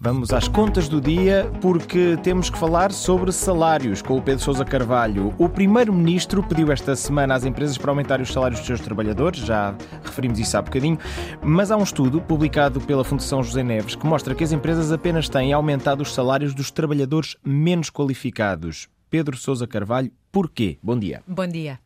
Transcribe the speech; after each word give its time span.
Vamos 0.00 0.32
às 0.32 0.46
contas 0.46 0.88
do 0.88 1.00
dia 1.00 1.50
porque 1.60 2.16
temos 2.22 2.48
que 2.48 2.56
falar 2.56 2.92
sobre 2.92 3.32
salários 3.32 4.00
com 4.00 4.16
o 4.16 4.22
Pedro 4.22 4.44
Sousa 4.44 4.64
Carvalho. 4.64 5.34
O 5.36 5.48
primeiro-ministro 5.48 6.40
pediu 6.40 6.70
esta 6.70 6.94
semana 6.94 7.34
às 7.34 7.44
empresas 7.44 7.76
para 7.76 7.90
aumentar 7.90 8.20
os 8.20 8.32
salários 8.32 8.60
dos 8.60 8.66
seus 8.68 8.80
trabalhadores, 8.80 9.40
já 9.40 9.74
referimos 10.04 10.38
isso 10.38 10.56
há 10.56 10.62
bocadinho, 10.62 10.96
mas 11.42 11.72
há 11.72 11.76
um 11.76 11.82
estudo 11.82 12.20
publicado 12.20 12.80
pela 12.80 13.02
Fundação 13.02 13.42
José 13.42 13.64
Neves 13.64 13.96
que 13.96 14.06
mostra 14.06 14.36
que 14.36 14.44
as 14.44 14.52
empresas 14.52 14.92
apenas 14.92 15.28
têm 15.28 15.52
aumentado 15.52 16.00
os 16.00 16.14
salários 16.14 16.54
dos 16.54 16.70
trabalhadores 16.70 17.36
menos 17.44 17.90
qualificados. 17.90 18.88
Pedro 19.10 19.36
Sousa 19.36 19.66
Carvalho, 19.66 20.12
porquê? 20.30 20.78
Bom 20.80 20.96
dia. 20.96 21.22
Bom 21.26 21.46
dia. 21.46 21.80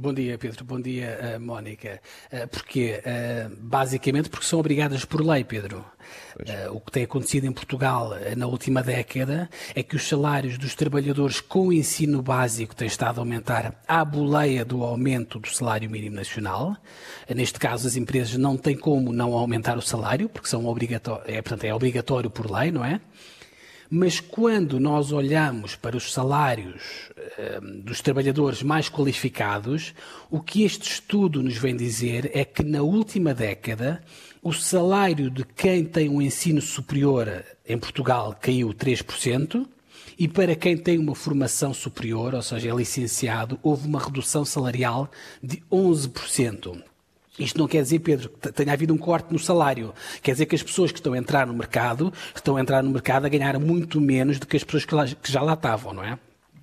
Bom 0.00 0.14
dia, 0.14 0.38
Pedro. 0.38 0.64
Bom 0.64 0.80
dia, 0.80 1.18
uh, 1.36 1.40
Mónica. 1.40 2.00
Uh, 2.32 2.46
porquê? 2.46 3.02
Uh, 3.02 3.56
basicamente 3.58 4.28
porque 4.28 4.46
são 4.46 4.60
obrigadas 4.60 5.04
por 5.04 5.20
lei, 5.20 5.42
Pedro. 5.42 5.84
O 6.70 6.80
que 6.80 6.92
tem 6.92 7.02
acontecido 7.02 7.46
em 7.46 7.52
Portugal 7.52 8.12
na 8.36 8.46
última 8.46 8.82
década 8.82 9.50
é 9.74 9.82
que 9.82 9.96
os 9.96 10.08
salários 10.08 10.56
dos 10.56 10.74
trabalhadores 10.74 11.40
com 11.40 11.70
ensino 11.70 12.22
básico 12.22 12.74
têm 12.74 12.86
estado 12.86 13.18
a 13.18 13.22
aumentar 13.22 13.82
à 13.86 14.04
boleia 14.04 14.64
do 14.64 14.84
aumento 14.84 15.38
do 15.38 15.48
salário 15.48 15.90
mínimo 15.90 16.16
nacional. 16.16 16.76
neste 17.28 17.58
caso, 17.58 17.86
as 17.88 17.96
empresas 17.96 18.38
não 18.38 18.56
têm 18.56 18.76
como 18.76 19.12
não 19.12 19.34
aumentar 19.34 19.76
o 19.76 19.82
salário, 19.82 20.30
porque 20.30 20.48
são 20.48 20.64
obrigatório, 20.64 21.24
é, 21.26 21.42
portanto, 21.42 21.64
é 21.64 21.74
obrigatório 21.74 22.30
por 22.30 22.50
lei, 22.50 22.70
não 22.70 22.84
é? 22.84 23.00
Mas 23.90 24.20
quando 24.20 24.78
nós 24.78 25.12
olhamos 25.12 25.74
para 25.74 25.96
os 25.96 26.12
salários 26.12 26.82
uh, 27.38 27.82
dos 27.82 28.02
trabalhadores 28.02 28.62
mais 28.62 28.88
qualificados, 28.90 29.94
o 30.30 30.40
que 30.40 30.62
este 30.62 30.90
estudo 30.90 31.42
nos 31.42 31.56
vem 31.56 31.74
dizer 31.74 32.30
é 32.34 32.44
que 32.44 32.62
na 32.62 32.82
última 32.82 33.32
década 33.32 34.02
o 34.42 34.52
salário 34.52 35.30
de 35.30 35.42
quem 35.42 35.84
tem 35.84 36.08
um 36.08 36.20
ensino 36.20 36.60
superior 36.60 37.44
em 37.66 37.78
Portugal 37.78 38.36
caiu 38.38 38.68
3%. 38.68 39.66
E 40.18 40.26
para 40.26 40.56
quem 40.56 40.76
tem 40.76 40.98
uma 40.98 41.14
formação 41.14 41.72
superior, 41.72 42.34
ou 42.34 42.42
seja, 42.42 42.70
é 42.70 42.74
licenciado, 42.74 43.58
houve 43.62 43.86
uma 43.86 44.00
redução 44.00 44.44
salarial 44.44 45.10
de 45.42 45.62
11%. 45.70 46.82
Isto 47.38 47.58
não 47.58 47.68
quer 47.68 47.82
dizer, 47.82 48.00
Pedro, 48.00 48.28
que 48.28 48.52
tenha 48.52 48.72
havido 48.72 48.92
um 48.92 48.98
corte 48.98 49.32
no 49.32 49.38
salário. 49.38 49.94
Quer 50.22 50.32
dizer 50.32 50.46
que 50.46 50.54
as 50.54 50.62
pessoas 50.62 50.90
que 50.90 50.98
estão 50.98 51.12
a 51.12 51.18
entrar 51.18 51.46
no 51.46 51.54
mercado 51.54 52.12
estão 52.34 52.56
a 52.56 52.60
entrar 52.60 52.82
no 52.82 52.90
mercado 52.90 53.26
a 53.26 53.28
ganhar 53.28 53.58
muito 53.58 54.00
menos 54.00 54.38
do 54.38 54.46
que 54.46 54.56
as 54.56 54.64
pessoas 54.64 54.84
que, 54.84 54.94
lá, 54.94 55.06
que 55.06 55.30
já 55.30 55.40
lá 55.40 55.54
estavam, 55.54 55.92
não 55.92 56.02
é? 56.02 56.18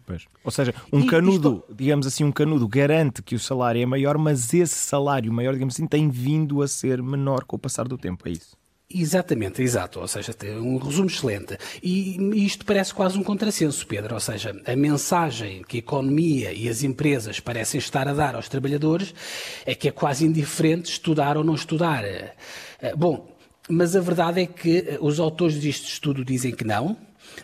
Pois. 0.05 0.25
Ou 0.43 0.51
seja, 0.51 0.73
um 0.93 0.99
e 0.99 1.07
canudo, 1.07 1.63
isto... 1.63 1.75
digamos 1.75 2.05
assim, 2.05 2.23
um 2.23 2.31
canudo 2.31 2.67
garante 2.67 3.23
que 3.23 3.33
o 3.33 3.39
salário 3.39 3.81
é 3.81 3.85
maior, 3.85 4.17
mas 4.17 4.53
esse 4.53 4.75
salário 4.75 5.33
maior, 5.33 5.53
digamos 5.53 5.75
assim, 5.75 5.87
tem 5.87 6.09
vindo 6.09 6.61
a 6.61 6.67
ser 6.67 7.01
menor 7.01 7.43
com 7.45 7.55
o 7.55 7.59
passar 7.59 7.87
do 7.87 7.97
tempo, 7.97 8.27
é 8.27 8.31
isso? 8.31 8.55
Exatamente, 8.89 9.61
exato. 9.61 9.99
Ou 9.99 10.07
seja, 10.07 10.33
um 10.61 10.77
resumo 10.77 11.07
excelente. 11.07 11.57
E 11.81 12.17
isto 12.45 12.65
parece 12.65 12.93
quase 12.93 13.17
um 13.17 13.23
contrassenso, 13.23 13.85
Pedro. 13.87 14.13
Ou 14.13 14.19
seja, 14.19 14.55
a 14.65 14.75
mensagem 14.75 15.63
que 15.63 15.77
a 15.77 15.79
economia 15.79 16.53
e 16.53 16.69
as 16.69 16.83
empresas 16.83 17.39
parecem 17.39 17.79
estar 17.79 18.07
a 18.07 18.13
dar 18.13 18.35
aos 18.35 18.47
trabalhadores 18.47 19.13
é 19.65 19.73
que 19.73 19.87
é 19.87 19.91
quase 19.91 20.25
indiferente 20.25 20.91
estudar 20.91 21.35
ou 21.35 21.43
não 21.43 21.55
estudar. 21.55 22.03
Eh, 22.05 22.33
bom, 22.95 23.35
mas 23.67 23.95
a 23.95 23.99
verdade 23.99 24.41
é 24.41 24.45
que 24.45 24.77
eh, 24.77 24.97
os 25.01 25.19
autores 25.19 25.55
deste 25.55 25.91
estudo 25.91 26.23
dizem 26.23 26.53
que 26.53 26.63
não. 26.63 26.95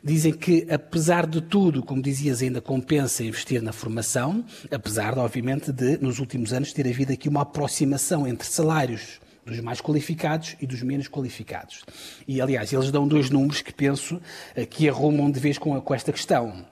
Dizem 0.04 0.32
que, 0.32 0.68
apesar 0.70 1.26
de 1.26 1.42
tudo, 1.42 1.84
como 1.84 2.02
dizias, 2.02 2.42
ainda 2.42 2.62
compensa 2.62 3.24
investir 3.24 3.62
na 3.62 3.74
formação, 3.74 4.46
apesar, 4.70 5.18
obviamente, 5.18 5.72
de, 5.72 5.98
nos 5.98 6.20
últimos 6.20 6.54
anos, 6.54 6.72
ter 6.72 6.88
havido 6.88 7.12
aqui 7.12 7.28
uma 7.28 7.42
aproximação 7.42 8.28
entre 8.28 8.48
salários 8.48 9.20
dos 9.46 9.60
mais 9.60 9.82
qualificados 9.82 10.56
e 10.62 10.68
dos 10.68 10.82
menos 10.82 11.08
qualificados. 11.08 11.84
E, 12.28 12.42
aliás, 12.42 12.72
eles 12.72 12.92
dão 12.92 13.08
dois 13.08 13.30
números 13.30 13.62
que 13.62 13.74
penso 13.74 14.22
eh, 14.56 14.66
que 14.66 14.88
arrumam 14.88 15.32
de 15.32 15.40
vez 15.40 15.58
com, 15.58 15.80
com 15.82 15.94
esta 15.94 16.12
questão. 16.12 16.66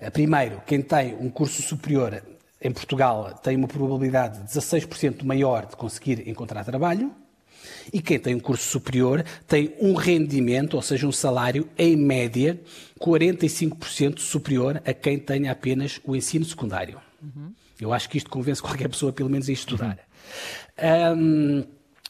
Eh, 0.00 0.10
primeiro, 0.10 0.62
quem 0.66 0.80
tem 0.80 1.14
um 1.14 1.30
curso 1.30 1.62
superior 1.62 2.22
em 2.60 2.72
Portugal 2.72 3.38
tem 3.42 3.56
uma 3.56 3.68
probabilidade 3.68 4.40
16% 4.40 5.22
maior 5.22 5.66
de 5.66 5.76
conseguir 5.76 6.28
encontrar 6.28 6.64
trabalho. 6.64 7.14
E 7.92 8.00
quem 8.00 8.18
tem 8.18 8.34
um 8.34 8.40
curso 8.40 8.68
superior 8.68 9.24
tem 9.46 9.74
um 9.80 9.94
rendimento, 9.94 10.74
ou 10.74 10.82
seja, 10.82 11.06
um 11.06 11.12
salário, 11.12 11.68
em 11.76 11.96
média, 11.96 12.60
45% 12.98 14.18
superior 14.18 14.82
a 14.84 14.92
quem 14.92 15.18
tenha 15.18 15.52
apenas 15.52 16.00
o 16.04 16.16
ensino 16.16 16.44
secundário. 16.44 17.00
Uhum. 17.22 17.52
Eu 17.80 17.92
acho 17.92 18.08
que 18.08 18.16
isto 18.16 18.30
convence 18.30 18.62
qualquer 18.62 18.88
pessoa, 18.88 19.12
pelo 19.12 19.28
menos, 19.28 19.48
a 19.48 19.52
estudar. 19.52 19.98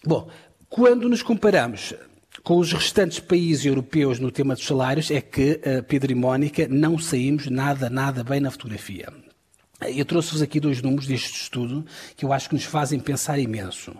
Bom, 0.04 0.28
quando 0.68 1.08
nos 1.08 1.22
comparamos 1.22 1.94
com 2.42 2.58
os 2.58 2.72
restantes 2.72 3.20
países 3.20 3.64
europeus 3.64 4.18
no 4.18 4.30
tema 4.30 4.54
dos 4.54 4.66
salários, 4.66 5.10
é 5.10 5.20
que, 5.20 5.60
uh, 5.64 5.82
Pedro 5.84 6.12
e 6.12 6.14
Mónica, 6.14 6.68
não 6.68 6.98
saímos 6.98 7.48
nada, 7.48 7.88
nada 7.88 8.22
bem 8.22 8.40
na 8.40 8.50
fotografia. 8.50 9.08
Eu 9.80 10.04
trouxe-vos 10.04 10.42
aqui 10.42 10.60
dois 10.60 10.82
números 10.82 11.06
deste 11.06 11.42
estudo 11.42 11.84
que 12.16 12.24
eu 12.24 12.32
acho 12.32 12.48
que 12.48 12.54
nos 12.54 12.64
fazem 12.64 13.00
pensar 13.00 13.38
imenso. 13.38 13.94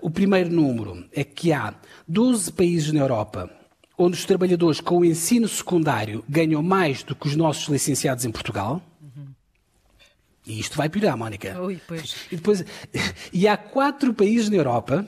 O 0.00 0.10
primeiro 0.10 0.50
número 0.50 1.04
é 1.12 1.22
que 1.22 1.52
há 1.52 1.74
12 2.08 2.52
países 2.52 2.92
na 2.92 3.00
Europa 3.00 3.50
onde 3.96 4.16
os 4.16 4.24
trabalhadores 4.24 4.80
com 4.80 4.98
o 4.98 5.04
ensino 5.04 5.46
secundário 5.46 6.24
ganham 6.28 6.62
mais 6.62 7.02
do 7.02 7.14
que 7.14 7.28
os 7.28 7.36
nossos 7.36 7.68
licenciados 7.68 8.24
em 8.24 8.30
Portugal. 8.30 8.82
E 10.46 10.60
isto 10.60 10.76
vai 10.76 10.88
piorar, 10.88 11.16
Mónica. 11.16 11.58
Ui, 11.60 11.80
pois. 11.86 12.16
E, 12.30 12.36
depois, 12.36 12.64
e 13.32 13.48
há 13.48 13.56
quatro 13.56 14.12
países 14.12 14.48
na 14.50 14.56
Europa 14.56 15.06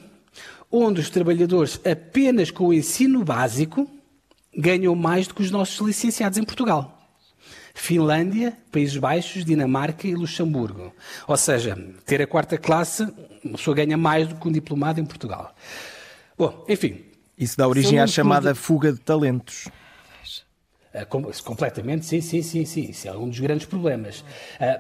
onde 0.70 1.00
os 1.00 1.10
trabalhadores 1.10 1.80
apenas 1.84 2.50
com 2.50 2.66
o 2.66 2.74
ensino 2.74 3.24
básico 3.24 3.88
ganham 4.56 4.94
mais 4.94 5.26
do 5.26 5.34
que 5.34 5.42
os 5.42 5.50
nossos 5.50 5.86
licenciados 5.86 6.38
em 6.38 6.44
Portugal. 6.44 6.92
Finlândia, 7.74 8.56
Países 8.72 8.97
Baixos, 8.97 9.44
Dinamarca 9.44 10.08
e 10.08 10.14
Luxemburgo. 10.14 10.94
Ou 11.28 11.36
seja, 11.36 11.76
ter 12.06 12.22
a 12.22 12.26
quarta 12.26 12.56
classe, 12.56 13.03
uma 13.44 13.58
pessoa 13.58 13.76
ganha 13.76 13.98
mais 13.98 14.26
do 14.26 14.34
que 14.36 14.48
um 14.48 14.53
diplomado 14.53 14.98
em 14.98 15.04
Portugal. 15.04 15.54
Bom, 16.38 16.64
enfim. 16.68 17.04
Isso 17.38 17.58
dá 17.58 17.68
origem 17.68 18.00
à 18.00 18.06
chamada 18.06 18.54
fuga 18.54 18.91
de 18.91 18.98
talentos. 18.98 19.68
Uh, 20.97 21.43
completamente, 21.43 22.07
sim, 22.07 22.21
sim, 22.21 22.43
sim, 22.43 22.65
sim. 22.65 22.91
Isso 22.91 23.07
é 23.07 23.17
um 23.17 23.29
dos 23.29 23.39
grandes 23.39 23.67
problemas. 23.67 24.21
Uh, 24.21 24.25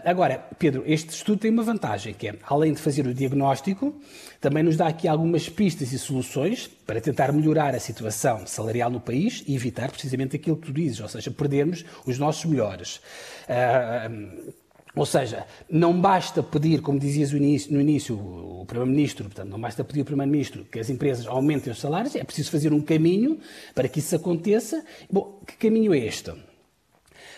agora, 0.04 0.46
Pedro, 0.58 0.82
este 0.86 1.10
estudo 1.10 1.40
tem 1.40 1.50
uma 1.50 1.62
vantagem, 1.62 2.14
que 2.14 2.28
é, 2.28 2.34
além 2.44 2.72
de 2.72 2.80
fazer 2.80 3.06
o 3.06 3.12
diagnóstico, 3.12 3.94
também 4.40 4.62
nos 4.62 4.76
dá 4.76 4.86
aqui 4.86 5.06
algumas 5.06 5.48
pistas 5.48 5.92
e 5.92 5.98
soluções 5.98 6.68
para 6.86 7.00
tentar 7.00 7.32
melhorar 7.32 7.74
a 7.74 7.80
situação 7.80 8.46
salarial 8.46 8.90
no 8.90 9.00
país 9.00 9.44
e 9.46 9.54
evitar 9.54 9.90
precisamente 9.90 10.36
aquilo 10.36 10.56
que 10.56 10.66
tu 10.68 10.72
dizes, 10.72 11.00
ou 11.00 11.08
seja, 11.08 11.30
perdermos 11.30 11.84
os 12.06 12.18
nossos 12.18 12.44
melhores. 12.44 13.00
Uh, 13.48 14.52
ou 14.96 15.04
seja, 15.04 15.46
não 15.70 16.00
basta 16.00 16.42
pedir, 16.42 16.80
como 16.80 16.98
dizias 16.98 17.30
no 17.30 17.36
início, 17.36 17.72
no 17.72 17.80
início 17.80 18.16
o 18.16 18.64
Primeiro-Ministro, 18.66 19.26
portanto, 19.26 19.50
não 19.50 19.60
basta 19.60 19.84
pedir 19.84 20.00
ao 20.00 20.06
Primeiro-Ministro 20.06 20.64
que 20.64 20.78
as 20.78 20.88
empresas 20.88 21.26
aumentem 21.26 21.70
os 21.70 21.78
salários, 21.78 22.16
é 22.16 22.24
preciso 22.24 22.50
fazer 22.50 22.72
um 22.72 22.80
caminho 22.80 23.38
para 23.74 23.88
que 23.88 23.98
isso 23.98 24.16
aconteça. 24.16 24.82
Bom, 25.10 25.38
que 25.46 25.54
caminho 25.56 25.92
é 25.92 25.98
este? 25.98 26.32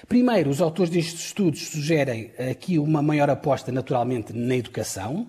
Primeiro, 0.07 0.51
os 0.51 0.61
autores 0.61 0.91
destes 0.91 1.27
estudos 1.27 1.69
sugerem 1.69 2.31
aqui 2.51 2.79
uma 2.79 3.03
maior 3.03 3.29
aposta, 3.29 3.73
naturalmente, 3.73 4.33
na 4.33 4.57
educação. 4.57 5.27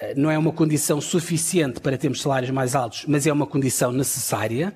Eh, 0.00 0.14
não 0.16 0.30
é 0.30 0.36
uma 0.36 0.52
condição 0.52 1.00
suficiente 1.00 1.80
para 1.80 1.96
termos 1.96 2.20
salários 2.20 2.50
mais 2.50 2.74
altos, 2.74 3.04
mas 3.06 3.26
é 3.26 3.32
uma 3.32 3.46
condição 3.46 3.92
necessária. 3.92 4.74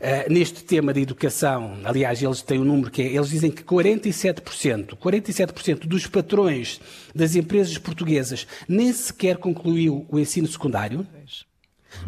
Eh, 0.00 0.28
neste 0.28 0.62
tema 0.62 0.92
da 0.92 1.00
educação, 1.00 1.78
aliás, 1.84 2.22
eles 2.22 2.42
têm 2.42 2.60
um 2.60 2.64
número 2.64 2.90
que 2.90 3.02
é, 3.02 3.06
eles 3.06 3.30
dizem 3.30 3.50
que 3.50 3.64
47%, 3.64 4.96
47% 4.96 5.86
dos 5.86 6.06
patrões 6.06 6.80
das 7.14 7.34
empresas 7.34 7.76
portuguesas 7.78 8.46
nem 8.68 8.92
sequer 8.92 9.38
concluiu 9.38 10.06
o 10.08 10.18
ensino 10.18 10.46
secundário. 10.46 11.06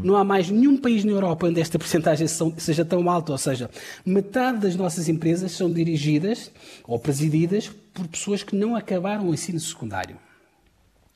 Não 0.02 0.16
há 0.16 0.24
mais 0.24 0.50
nenhum 0.50 0.76
país 0.76 1.04
na 1.04 1.12
Europa 1.12 1.46
onde 1.46 1.60
esta 1.60 1.78
porcentagem 1.78 2.26
seja 2.58 2.84
tão 2.84 3.08
alta, 3.10 3.32
ou 3.32 3.38
seja, 3.38 3.70
metade 4.04 4.58
das 4.58 4.76
nossas 4.76 5.08
empresas 5.08 5.52
são 5.52 5.70
dirigidas 5.72 6.50
ou 6.84 6.98
presididas 6.98 7.70
por 7.92 8.06
pessoas 8.08 8.42
que 8.42 8.54
não 8.54 8.76
acabaram 8.76 9.28
o 9.28 9.34
ensino 9.34 9.58
secundário. 9.58 10.16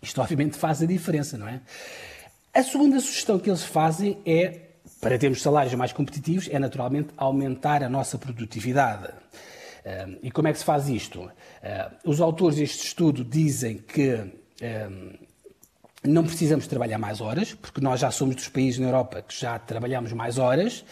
Isto 0.03 0.21
obviamente 0.21 0.57
faz 0.57 0.83
a 0.83 0.87
diferença, 0.87 1.37
não 1.37 1.47
é? 1.47 1.61
A 2.53 2.63
segunda 2.63 2.99
sugestão 3.01 3.39
que 3.39 3.49
eles 3.49 3.63
fazem 3.63 4.19
é, 4.27 4.61
para 5.01 5.19
termos 5.19 5.41
salários 5.43 5.75
mais 5.75 5.93
competitivos, 5.93 6.49
é 6.51 6.59
naturalmente 6.59 7.11
aumentar 7.17 7.83
a 7.83 7.89
nossa 7.89 8.19
produtividade. 8.19 9.13
e 10.23 10.31
como 10.31 10.49
é 10.49 10.53
que 10.53 10.59
se 10.59 10.65
faz 10.65 10.89
isto? 10.89 11.31
os 12.05 12.21
autores 12.21 12.57
deste 12.57 12.87
estudo 12.87 13.25
dizem 13.25 13.79
que 13.79 14.27
não 16.03 16.25
precisamos 16.25 16.67
trabalhar 16.67 16.99
mais 16.99 17.21
horas, 17.21 17.53
porque 17.53 17.81
nós 17.81 18.01
já 18.01 18.11
somos 18.11 18.35
dos 18.35 18.49
países 18.49 18.81
na 18.81 18.87
Europa 18.87 19.21
que 19.21 19.39
já 19.39 19.59
trabalhamos 19.59 20.13
mais 20.15 20.39
horas, 20.39 20.83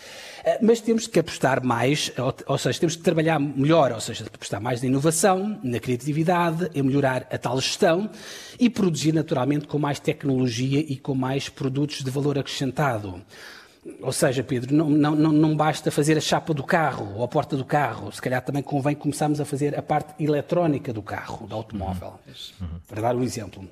eh, 0.45 0.59
mas 0.61 0.83
temos 0.83 1.07
que 1.07 1.19
apostar 1.19 1.65
mais, 1.65 2.13
ou 2.47 2.59
seja, 2.59 2.79
temos 2.79 2.95
que 2.95 3.03
trabalhar 3.03 3.39
melhor, 3.39 3.93
ou 3.93 4.01
seja, 4.01 4.27
apostar 4.27 4.61
mais 4.61 4.83
na 4.83 4.89
inovação, 4.89 5.59
na 5.63 5.81
criatividade, 5.81 6.69
em 6.75 6.83
melhorar 6.83 7.27
a 7.31 7.39
tal 7.39 7.59
gestão 7.59 8.11
e 8.61 8.69
produzir 8.69 9.13
naturalmente 9.13 9.67
com 9.67 9.79
mais 9.79 9.99
tecnologia 9.99 10.81
e 10.81 10.97
com 10.97 11.15
mais 11.15 11.49
produtos 11.49 12.05
de 12.05 12.11
valor 12.11 12.39
acrescentado. 12.39 13.23
Ou 14.03 14.13
seja, 14.13 14.43
Pedro, 14.43 14.75
não, 14.75 14.91
não, 14.91 15.33
não 15.33 15.57
basta 15.57 15.91
fazer 15.91 16.19
a 16.19 16.21
chapa 16.21 16.53
do 16.53 16.63
carro 16.63 17.15
ou 17.17 17.25
a 17.25 17.29
porta 17.29 17.57
do 17.57 17.65
carro. 17.65 18.13
Se 18.13 18.21
calhar 18.21 18.43
também 18.43 18.63
convém 18.63 18.95
começarmos 18.95 19.41
a 19.41 19.47
fazer 19.47 19.79
a 19.79 19.81
parte 19.81 20.23
eletrónica 20.23 20.93
do 20.93 21.01
carro, 21.01 21.47
do 21.47 21.55
automóvel. 21.55 22.21
Uhum. 22.61 22.69
Para 22.87 23.01
dar 23.01 23.17
um 23.17 23.23
exemplo. 23.23 23.67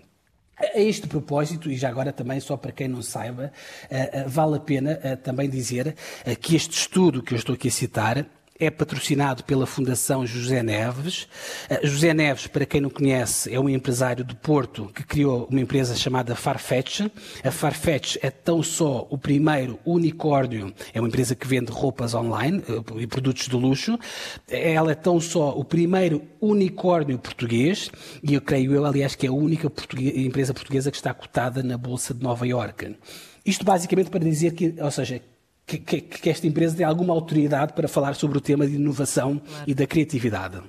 A 0.59 0.81
este 0.81 1.07
propósito, 1.07 1.71
e 1.71 1.77
já 1.77 1.91
agora 1.91 2.13
também, 2.13 2.41
só 2.41 2.57
para 2.57 2.73
quem 2.73 2.89
não 2.89 3.03
saiba, 3.03 3.53
eh, 3.91 4.11
eh, 4.13 4.25
vale 4.27 4.57
a 4.57 4.61
pena 4.61 4.99
eh, 5.03 5.15
também 5.15 5.51
dizer 5.51 5.95
que 6.41 6.57
este 6.57 6.79
estudo 6.79 7.23
que 7.23 7.35
eu 7.35 7.37
estou 7.37 7.55
aqui 7.55 7.69
a 7.69 7.71
citar 7.71 8.27
é 8.59 8.71
patrocinado 8.71 9.45
pela 9.45 9.67
Fundação 9.67 10.27
José 10.27 10.63
Neves. 10.63 11.29
Uh, 11.71 11.87
José 11.87 12.15
Neves, 12.15 12.47
para 12.47 12.67
quem 12.67 12.81
não 12.81 12.91
conhece, 12.91 13.53
é 13.53 13.61
um 13.61 13.69
empresário 13.69 14.25
do 14.25 14.35
Porto 14.37 14.91
que 14.95 15.05
criou 15.05 15.47
uma 15.51 15.61
empresa 15.61 15.95
chamada 15.95 16.35
Farfetch. 16.35 17.01
A 17.45 17.51
Farfetch 17.51 18.17
é 18.23 18.31
tão 18.31 18.63
só 18.63 19.07
o 19.11 19.19
primeiro 19.19 19.79
unicórnio, 19.85 20.75
é 20.93 21.01
uma 21.01 21.09
empresa 21.09 21.35
que 21.35 21.47
vende 21.47 21.71
roupas 21.71 22.15
online 22.15 22.63
uh, 22.69 23.01
e 23.01 23.07
produtos 23.07 23.49
de 23.49 23.57
luxo. 23.57 23.99
Ela 24.49 24.93
é 24.93 24.95
tão 24.95 25.21
só 25.21 25.51
o 25.51 25.65
primeiro 25.65 26.23
unicórnio 26.41 27.19
português 27.19 27.91
e 28.23 28.35
eu 28.35 28.41
creio 28.41 28.75
eu, 28.75 28.85
aliás, 28.85 29.15
que 29.15 29.27
é 29.27 29.29
a 29.29 29.33
única 29.33 29.71
empresa 30.01 30.55
portuguesa 30.55 30.91
que 30.91 30.97
está 30.97 31.13
cotada 31.13 31.63
na 31.63 31.77
Bolsa 31.77 32.15
de 32.15 32.23
Nova 32.23 32.47
Iorque. 32.47 32.97
Isto 33.45 33.65
basicamente 33.65 34.11
para 34.11 34.25
dizer 34.25 34.55
que, 34.55 34.75
ou 34.81 34.91
seja, 34.91 35.21
que, 35.67 35.79
que, 35.79 36.01
que, 36.01 36.31
esta 36.31 36.47
empresa 36.47 36.77
tem 36.77 36.87
alguma 36.87 37.13
autoridade 37.13 37.73
para 37.73 37.89
falar 37.89 38.15
sobre 38.15 38.39
o 38.39 38.41
tema 38.41 38.67
de 38.67 38.77
inovação 38.77 39.39
claro. 39.39 39.65
e 39.67 39.75
da 39.75 39.87
criatividade. 39.87 40.63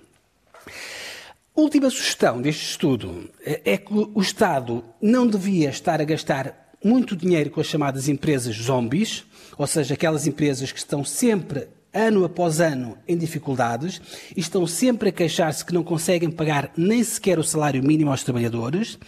Última 1.55 1.89
sugestão 1.89 2.41
deste 2.41 2.63
estudo 2.63 3.29
é, 3.45 3.73
é 3.73 3.77
que 3.77 3.93
o 3.93 4.21
Estado 4.21 4.83
não 5.01 5.27
devia 5.27 5.69
estar 5.69 6.01
a 6.01 6.03
gastar 6.03 6.71
muito 6.83 7.15
dinheiro 7.15 7.49
com 7.49 7.59
as 7.59 7.67
chamadas 7.67 8.07
empresas 8.07 8.55
zombies, 8.55 9.23
ou 9.57 9.65
seja, 9.65 9.93
aquelas 9.93 10.27
empresas 10.27 10.71
que 10.71 10.79
estão 10.79 11.03
sempre 11.03 11.67
ano 11.97 12.23
após 12.23 12.61
ano 12.61 12.97
em 13.07 13.17
dificuldades 13.17 13.99
e 14.35 14.39
estão 14.39 14.67
sempre 14.67 15.09
a 15.09 15.11
queixar-se 15.11 15.65
que 15.65 15.73
não 15.73 15.83
conseguem 15.83 16.29
pagar 16.29 16.71
nem 16.77 17.03
sequer 17.03 17.39
o 17.39 17.43
salário 17.43 17.83
mínimo 17.83 18.11
aos 18.11 18.23
trabalhadores. 18.23 18.99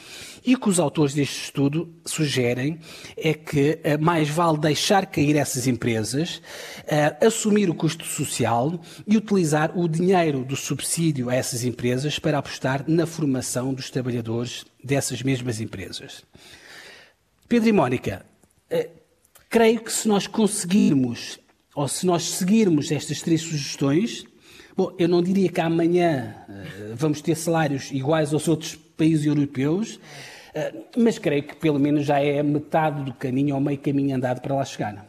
E 0.44 0.56
que 0.56 0.70
os 0.70 0.80
autores 0.80 1.14
deste 1.14 1.44
estudo 1.44 1.94
sugerem 2.06 2.80
é 3.18 3.34
que 3.34 3.80
uh, 3.84 4.02
mais 4.02 4.30
vale 4.30 4.58
deixar 4.58 5.06
cair 5.06 5.36
essas 5.36 5.68
empresas, 5.68 6.42
uh, 6.86 7.26
assumir 7.26 7.70
o 7.70 7.76
custo 7.76 8.06
social 8.06 8.80
e 9.06 9.18
utilizar 9.18 9.78
o 9.78 9.88
dinheiro 9.88 10.46
do 10.46 10.56
subsídio 10.56 11.30
a 11.30 11.36
essas 11.36 11.66
empresas 11.66 12.18
para 12.18 12.38
apostar 12.38 12.86
na 12.88 13.06
formação 13.06 13.74
dos 13.74 13.90
trabalhadores 13.90 14.66
dessas 14.82 15.22
mesmas 15.22 15.60
empresas. 15.60 16.24
Pedro 17.48 17.70
e 17.70 17.74
Mónica, 17.74 18.26
uh, 18.72 18.90
creio 19.50 19.82
que 19.82 19.92
se 19.92 20.08
nós 20.08 20.26
conseguirmos 20.26 21.38
ou 21.80 21.88
se 21.88 22.06
nós 22.06 22.24
seguirmos 22.32 22.92
estas 22.92 23.22
três 23.22 23.40
sugestões, 23.40 24.26
bom, 24.76 24.94
eu 25.00 25.08
não 25.08 25.24
diria 25.24 25.48
que 25.48 25.62
amanhã 25.62 26.36
uh, 26.50 26.94
vamos 26.94 27.22
ter 27.22 27.36
salários 27.36 27.90
iguais 27.90 28.34
aos 28.34 28.50
outros 28.50 28.76
países 28.76 29.26
europeus, 29.26 29.96
uh, 29.96 30.84
mas 30.98 31.18
creio 31.18 31.44
que 31.44 31.56
pelo 31.56 31.80
menos 31.80 32.06
já 32.06 32.20
é 32.20 32.44
metade 32.44 33.06
do 33.06 33.14
caminho 33.14 33.56
ou 33.56 33.62
meio 33.62 33.78
caminho 33.78 34.14
andado 34.14 34.42
para 34.42 34.56
lá 34.56 34.66
chegar 34.66 35.09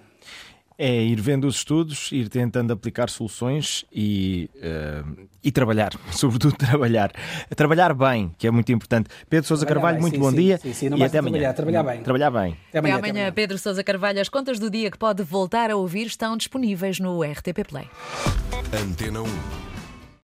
é 0.82 1.02
ir 1.02 1.20
vendo 1.20 1.46
os 1.46 1.56
estudos, 1.56 2.10
ir 2.10 2.30
tentando 2.30 2.72
aplicar 2.72 3.10
soluções 3.10 3.84
e, 3.92 4.48
uh, 4.56 5.28
e 5.44 5.52
trabalhar, 5.52 5.92
sobretudo 6.10 6.56
trabalhar. 6.56 7.12
Trabalhar 7.54 7.92
bem, 7.92 8.34
que 8.38 8.46
é 8.46 8.50
muito 8.50 8.72
importante. 8.72 9.10
Pedro 9.28 9.46
Sousa 9.46 9.66
Carvalho, 9.66 9.96
bem, 9.96 10.00
muito 10.00 10.14
sim, 10.14 10.20
bom 10.20 10.30
sim, 10.30 10.36
dia 10.36 10.56
sim, 10.56 10.88
e 10.96 11.04
até 11.04 11.18
amanhã. 11.18 11.52
Trabalhar 11.52 11.82
bem. 11.82 12.02
Trabalhar 12.02 12.30
bem. 12.30 12.56
Até 12.70 12.78
amanhã, 12.78 12.96
até 12.96 13.10
amanhã, 13.10 13.32
Pedro 13.32 13.58
Sousa 13.58 13.84
Carvalho. 13.84 14.22
As 14.22 14.30
contas 14.30 14.58
do 14.58 14.70
dia 14.70 14.90
que 14.90 14.96
pode 14.96 15.22
voltar 15.22 15.70
a 15.70 15.76
ouvir 15.76 16.06
estão 16.06 16.34
disponíveis 16.34 16.98
no 16.98 17.22
RTP 17.22 17.68
Play. 17.68 17.86
Antena 18.72 19.20
1. 19.20 19.69